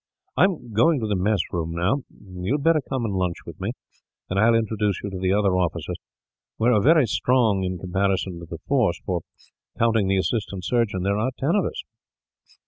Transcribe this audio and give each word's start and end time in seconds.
"I 0.35 0.45
am 0.45 0.73
going 0.73 0.99
to 1.01 1.05
the 1.07 1.15
mess 1.15 1.41
room, 1.51 1.73
now. 1.73 2.01
You 2.09 2.55
had 2.55 2.63
better 2.63 2.81
come 2.89 3.05
and 3.05 3.13
lunch 3.13 3.35
with 3.45 3.61
me, 3.61 3.69
and 4.31 4.39
I 4.39 4.49
will 4.49 4.57
introduce 4.57 4.99
you 5.03 5.11
to 5.11 5.19
the 5.19 5.31
other 5.31 5.55
officers. 5.55 5.97
We 6.57 6.69
are 6.69 6.81
very 6.81 7.05
strong 7.05 7.63
in 7.63 7.77
comparison 7.77 8.39
to 8.39 8.47
the 8.49 8.57
force 8.67 8.99
for, 9.05 9.21
counting 9.77 10.07
the 10.07 10.17
assistant 10.17 10.65
surgeon, 10.65 11.03
there 11.03 11.19
are 11.19 11.29
ten 11.37 11.53
of 11.53 11.65
us." 11.65 11.83